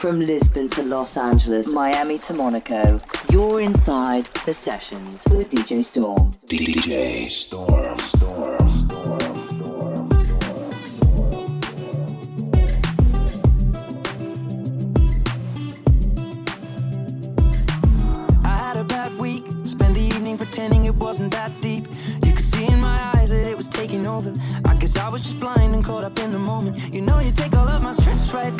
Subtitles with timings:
[0.00, 2.96] From Lisbon to Los Angeles, Miami to Monaco,
[3.30, 6.30] you're inside the sessions with DJ Storm.
[6.46, 7.98] DJ Storm.
[7.98, 7.98] Storm.
[7.98, 11.28] Storm, Storm, Storm Storm.
[18.42, 19.44] I had a bad week.
[19.64, 21.84] Spend the evening pretending it wasn't that deep.
[22.24, 24.32] You could see in my eyes that it was taking over.
[24.64, 26.94] I guess I was just blind and caught up in the moment.
[26.94, 28.59] You know, you take all of my stress right down.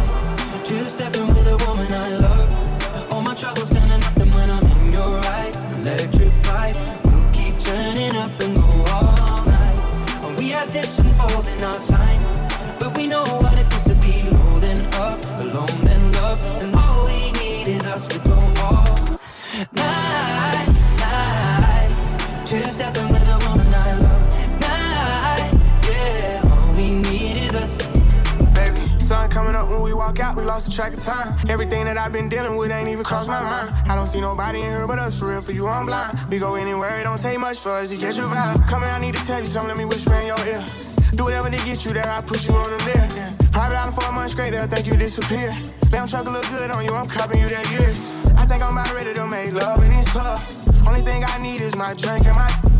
[30.61, 31.33] lost track of time.
[31.49, 33.73] Everything that I've been dealing with ain't even crossed my mind.
[33.89, 36.17] I don't see nobody in here but us, for real, for you, I'm blind.
[36.29, 38.67] We go anywhere, it don't take much for us to get your vibe.
[38.69, 40.63] Come I need to tell you something, let me whisper in your ear.
[41.11, 43.07] Do whatever to get you there, I push you on the there.
[43.15, 43.49] Yeah.
[43.51, 45.51] Private island for a month straight, they'll think you disappear.
[45.89, 48.19] Damn truck look good on you, I'm copying you that years.
[48.37, 50.39] I think I'm about ready to make love in this club.
[50.87, 52.70] Only thing I need is my drink and my.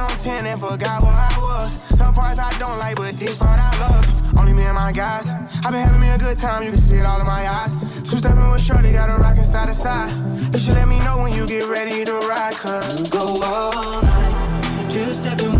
[0.00, 1.82] On 10 and forgot what I was.
[1.98, 4.38] Some parts I don't like, but this part I love.
[4.38, 5.28] Only me and my guys.
[5.62, 7.74] i been having me a good time, you can see it all in my eyes.
[8.08, 10.10] Two stepping with Shorty, got a rockin' side to side.
[10.54, 13.10] You should let me know when you get ready to ride, cause.
[13.12, 14.90] We'll go all night.
[14.90, 15.59] Two stepping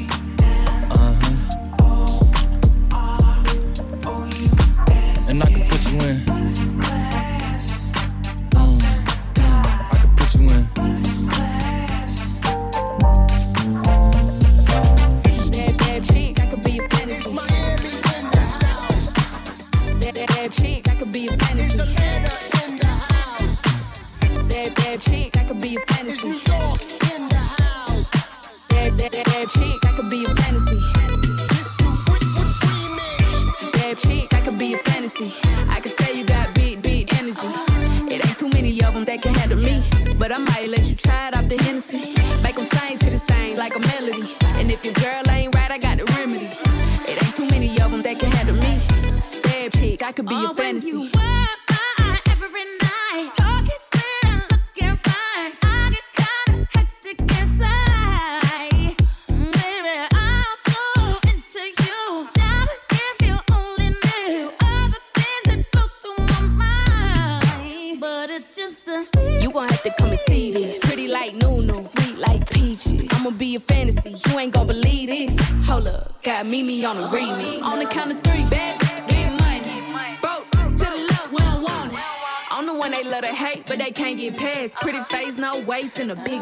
[86.11, 86.40] a big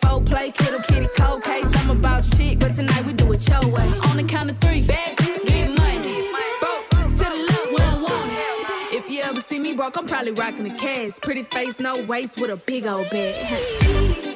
[0.00, 1.66] Four foreplay, kittle kitty, cold case.
[1.84, 3.86] I'm about shit, but tonight we do it your way.
[4.10, 6.30] On the count of three, back, get money.
[6.60, 8.96] Broke to the left, we.
[8.96, 11.22] If you ever see me broke, I'm probably rocking a cast.
[11.22, 14.35] Pretty face, no waist, with a big old bag.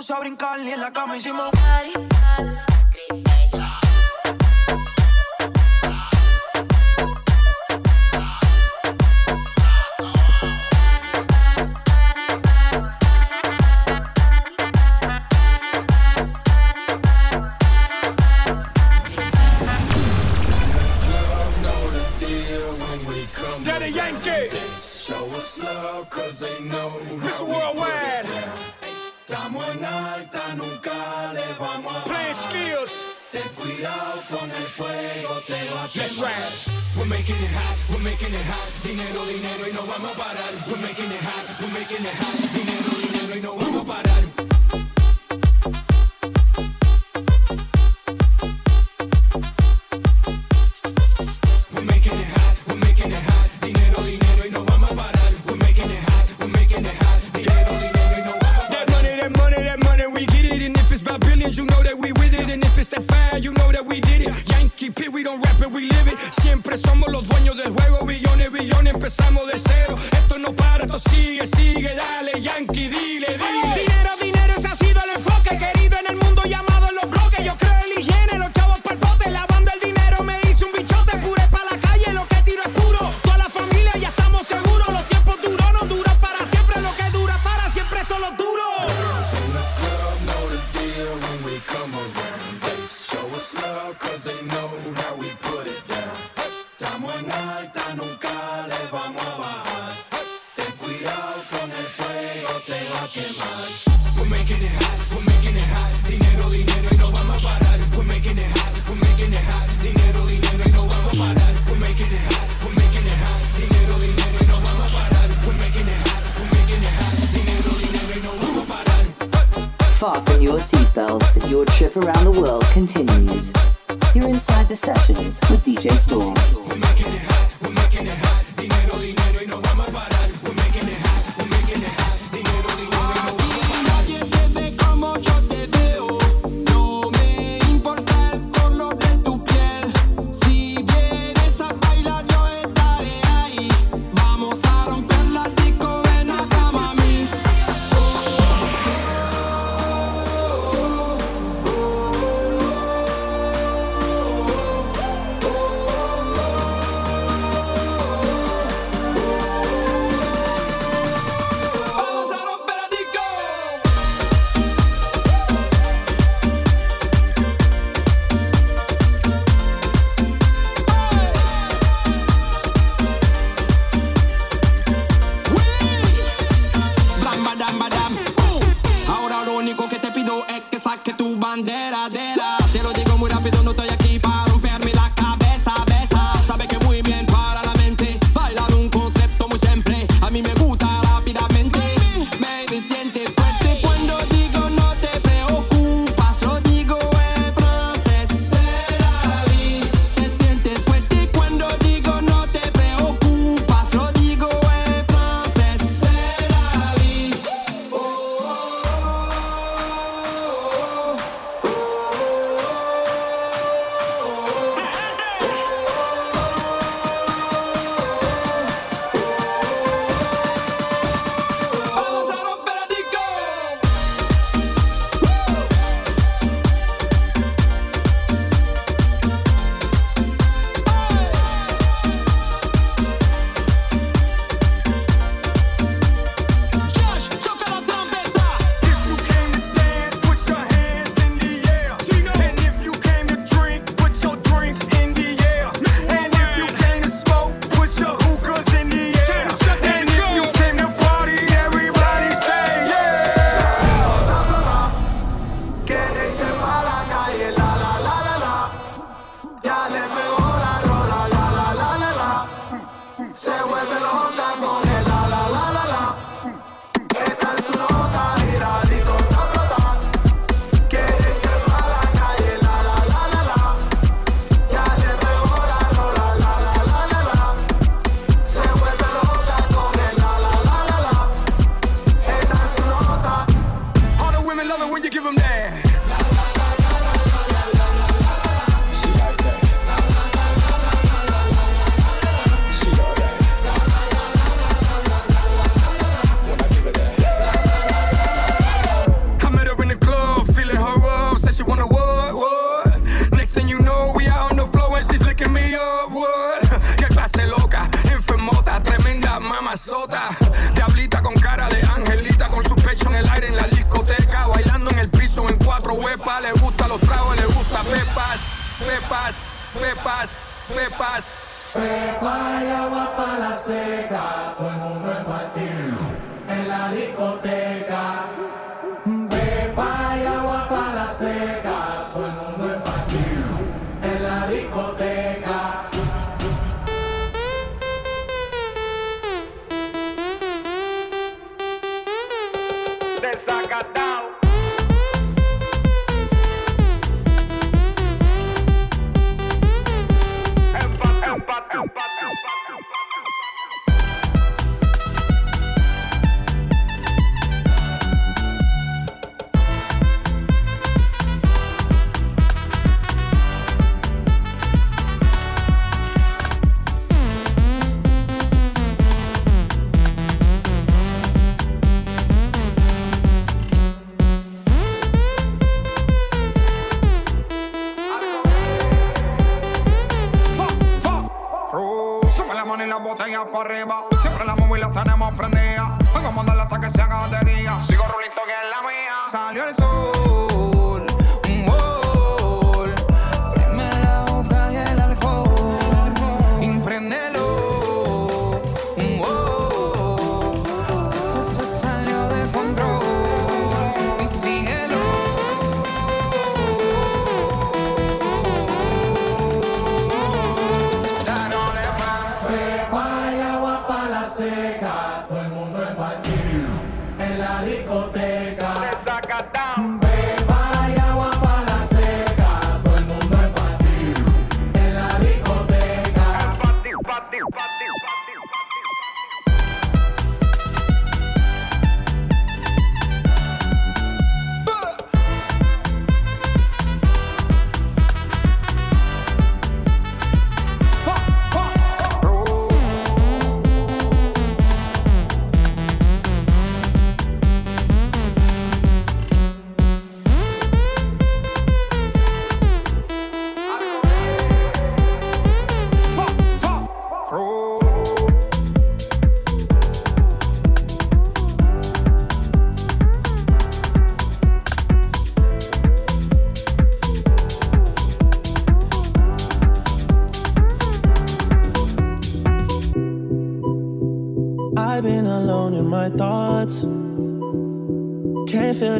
[0.00, 1.50] Puse a brincar y en la cama hicimos.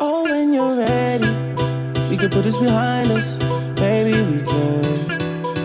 [0.00, 1.24] Oh, when you're ready,
[2.10, 3.38] we can put this behind us.
[3.78, 4.82] Maybe we can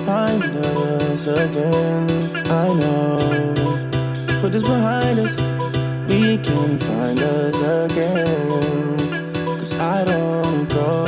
[0.05, 2.05] find us again.
[2.45, 3.17] I know.
[4.39, 5.35] Put this behind us,
[6.07, 8.97] we can find us again.
[9.57, 11.07] Cause I don't go.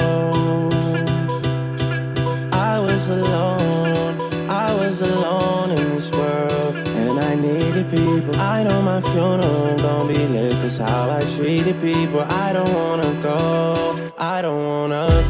[2.54, 4.18] I was alone,
[4.50, 8.36] I was alone in this world, and I needed people.
[8.42, 9.77] I know my funeral
[10.68, 12.20] it's how I treated people.
[12.20, 14.12] I don't wanna go.
[14.18, 15.27] I don't wanna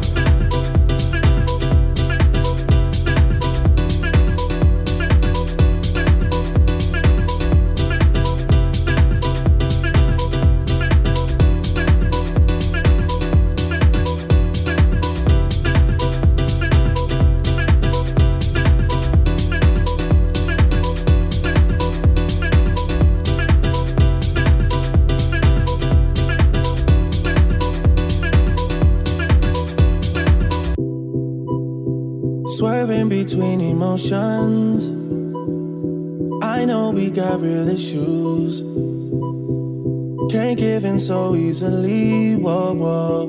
[40.97, 42.35] in so easily.
[42.35, 43.25] Whoa, whoa.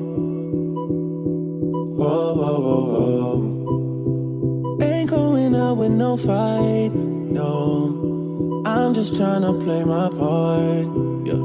[1.98, 4.78] Whoa, whoa, whoa, whoa.
[4.82, 8.62] Ain't going out with no fight, no.
[8.64, 10.86] I'm just trying to play my part,
[11.28, 11.44] yeah.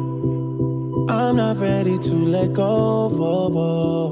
[1.14, 4.10] I'm not ready to let go, whoa, whoa.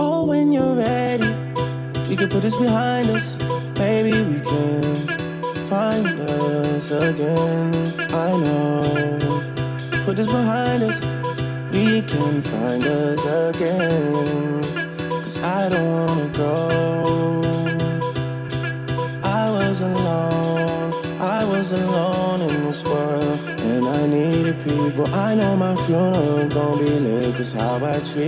[0.00, 1.28] Oh, when you're ready,
[2.08, 2.97] we can put this behind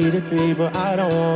[0.00, 1.29] hated people I don't want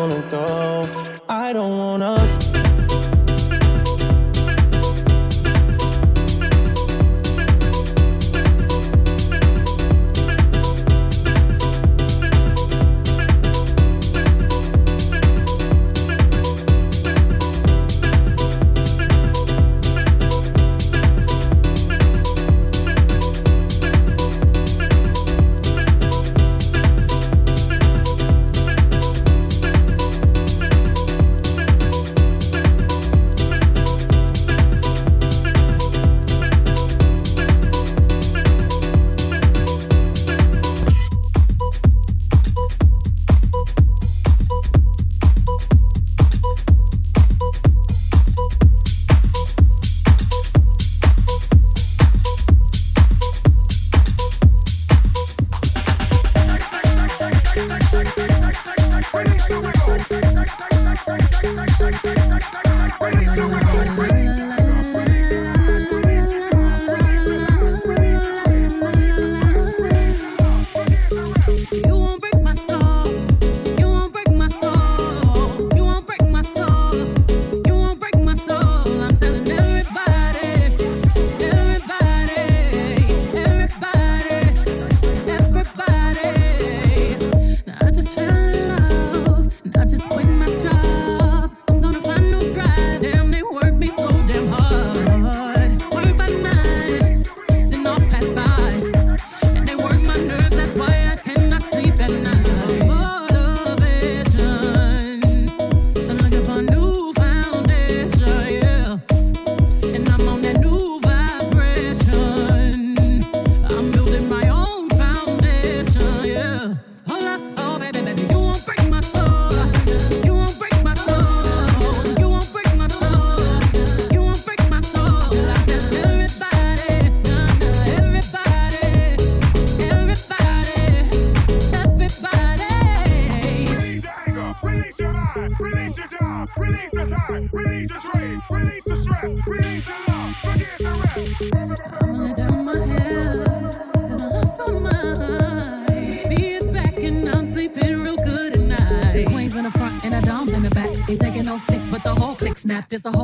[152.75, 152.89] snap.
[152.89, 153.24] There's a whole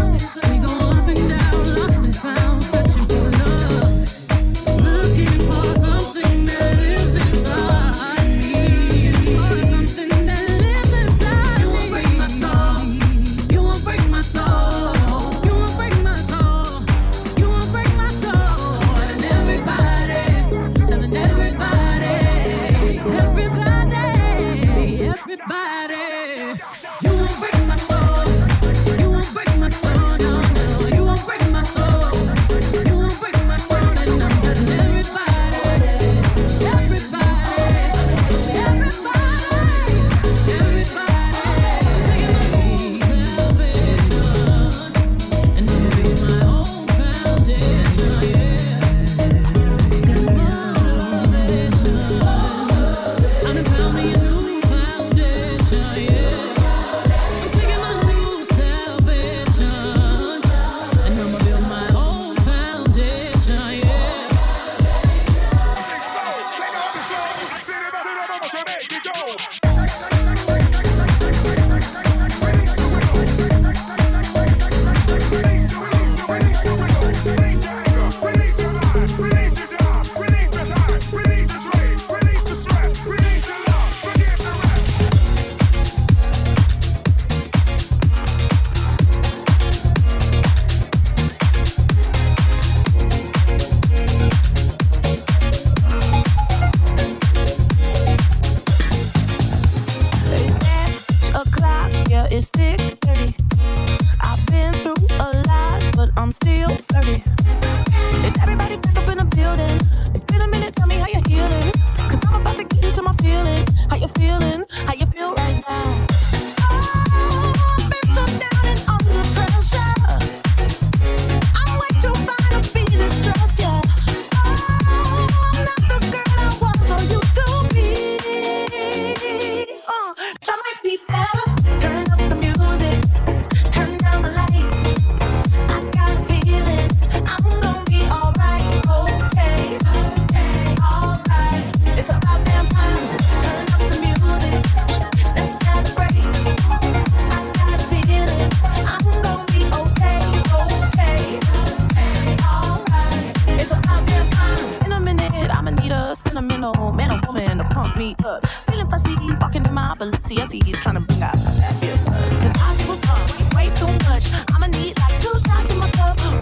[156.33, 158.45] sentimental man or woman to pump me up.
[158.69, 161.97] Feeling fussy, walking to my Balenciaga, he's trying to bring out that feel.
[161.97, 164.25] Cause I too much, way too much.
[164.55, 166.40] I'ma need like two shots in my cup.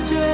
[0.00, 0.29] imagine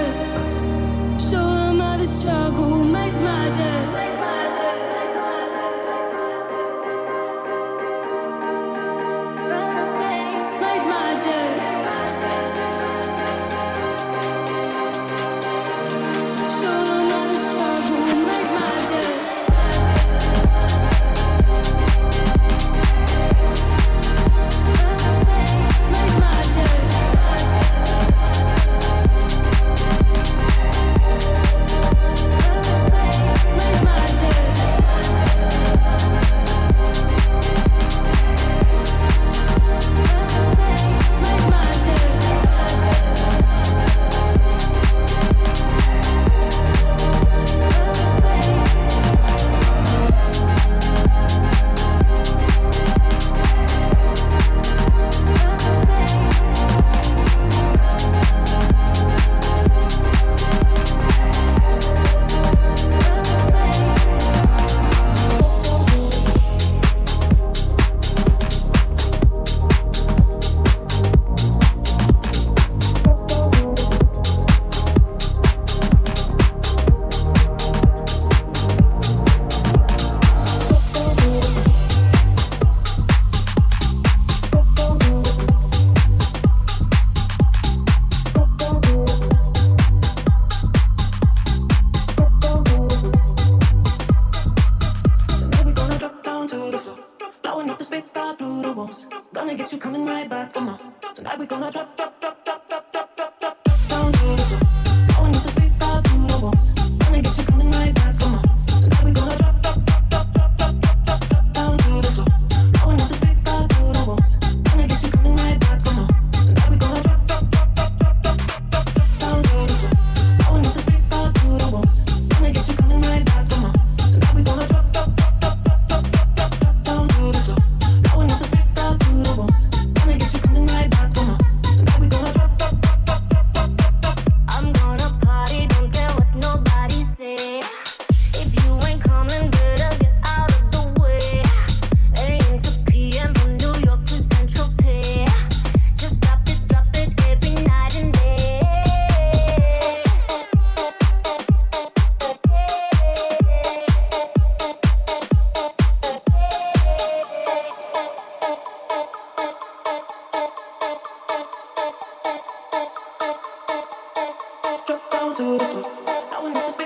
[165.27, 165.91] down to the floor.
[166.31, 166.86] Now we need to speak.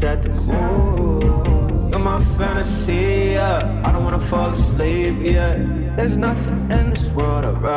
[0.00, 1.90] set the mood.
[1.90, 3.82] You're my fantasy, yeah.
[3.84, 5.56] I don't wanna fall asleep, yeah.
[5.94, 7.69] There's nothing in this world I'd rather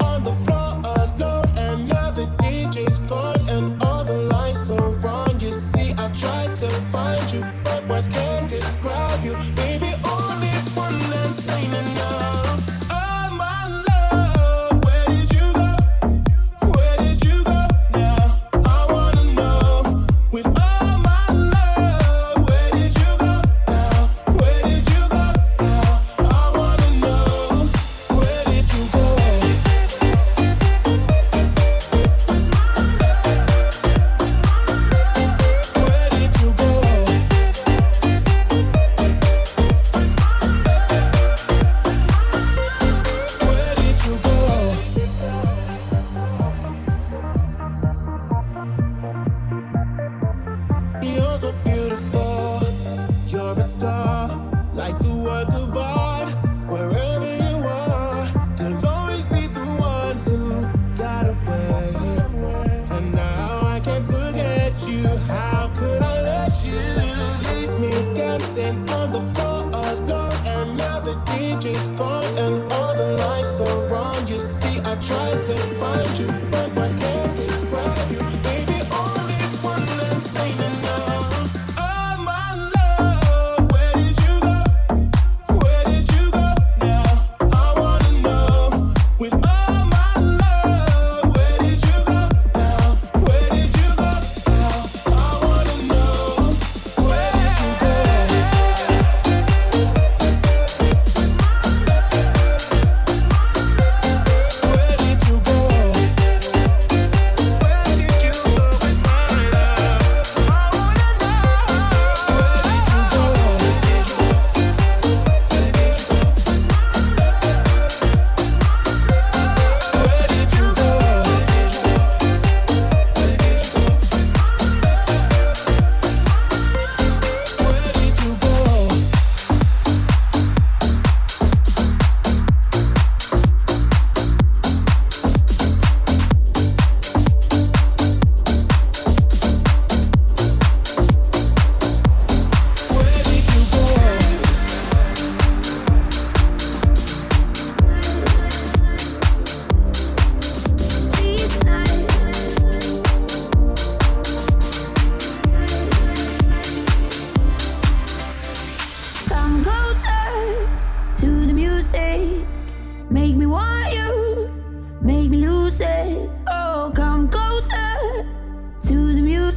[0.00, 0.51] on the floor.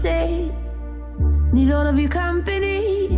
[0.03, 3.15] Need all of your company.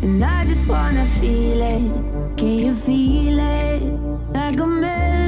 [0.00, 2.36] And I just wanna feel it.
[2.38, 3.82] Can you feel it?
[4.32, 5.27] Like a melody.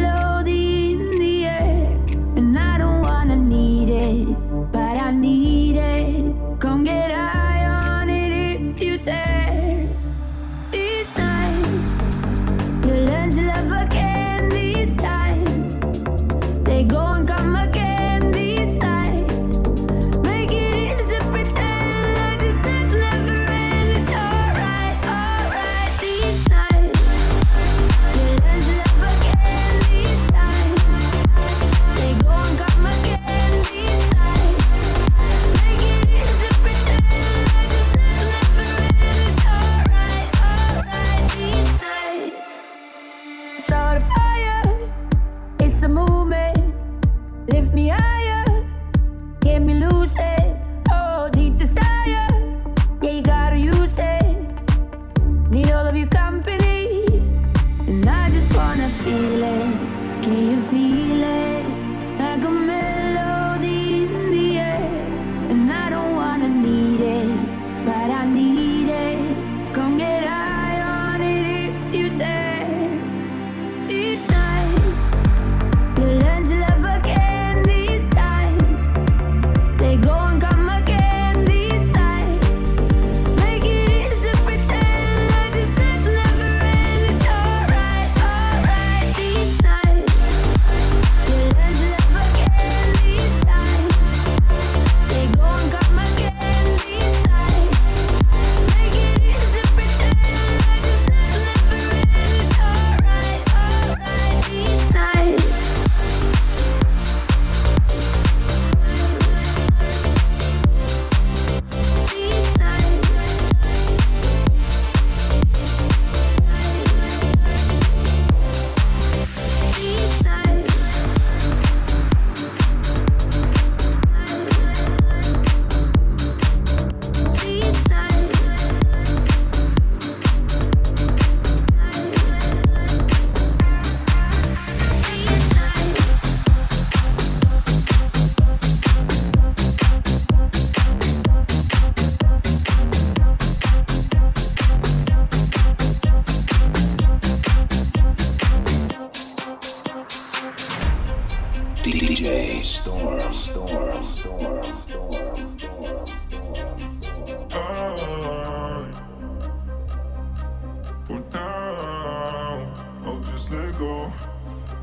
[163.51, 164.13] let go.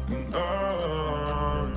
[0.10, 1.72] And I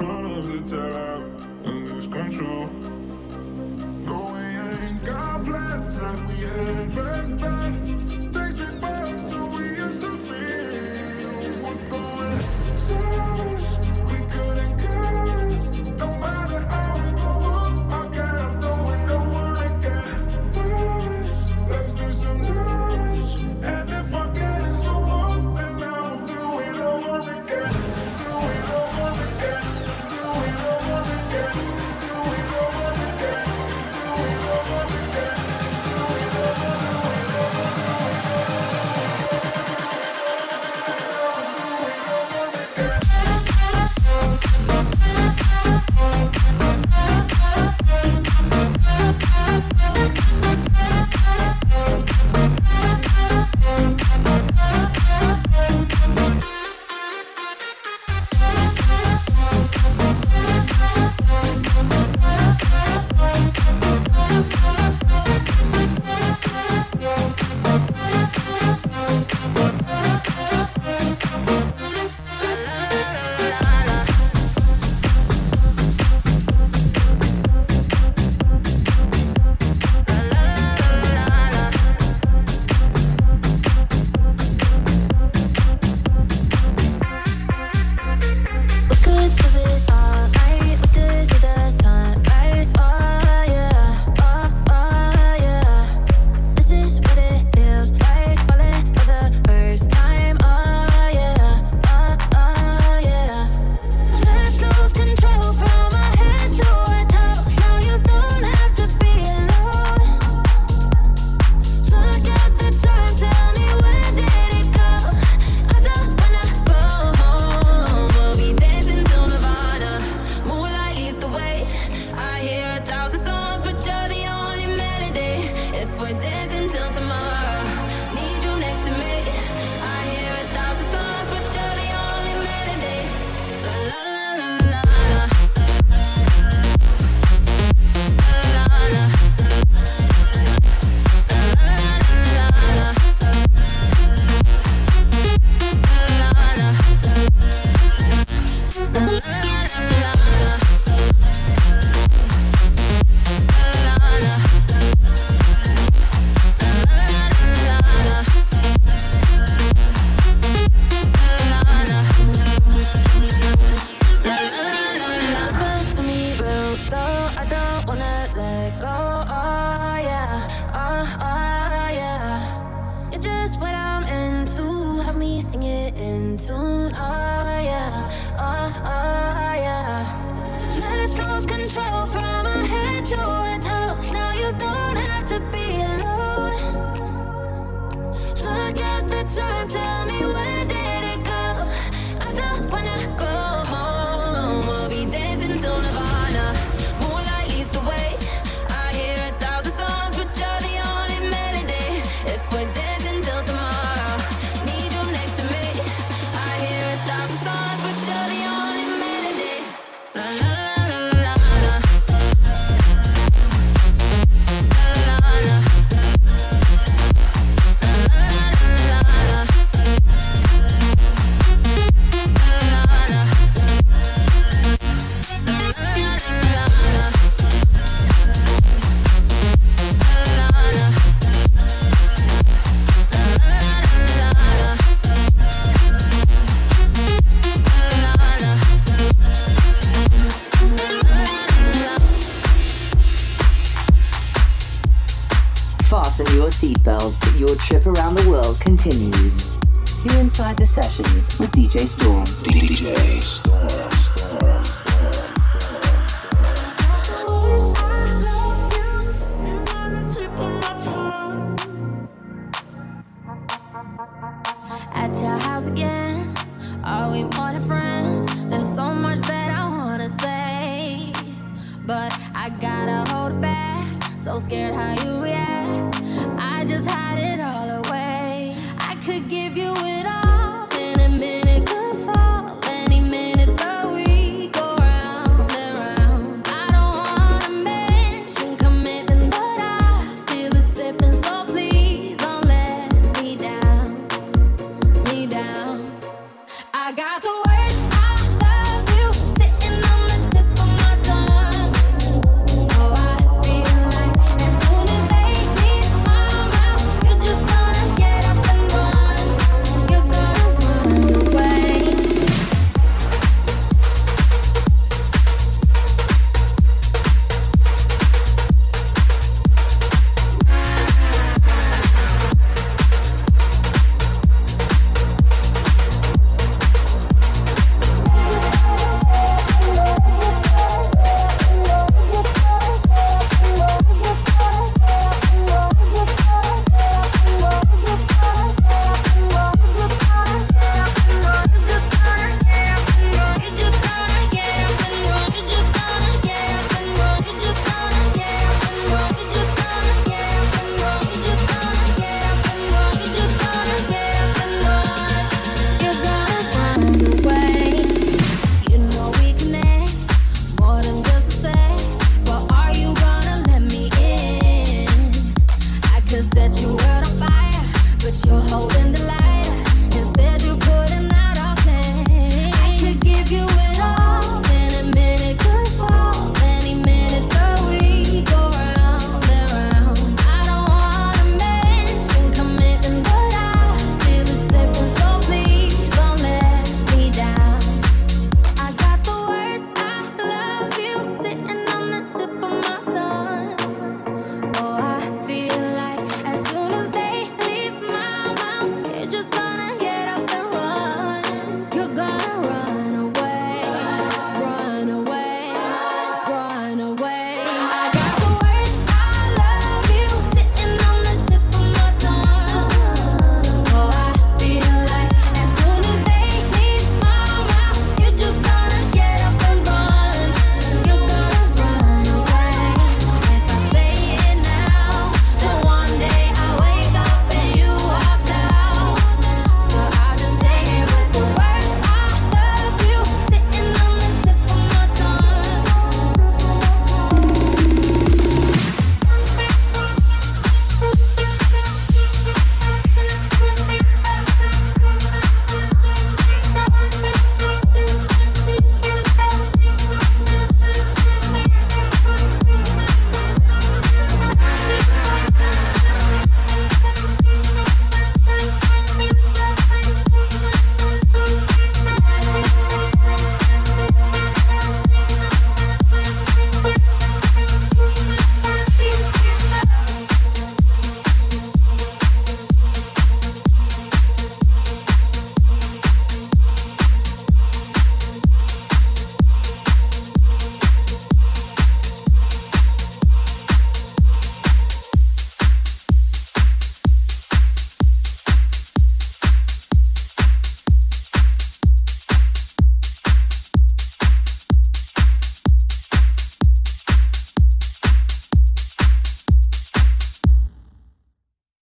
[0.00, 2.66] run up the top and lose control.
[4.06, 7.97] No, we ain't got plans like we had back then.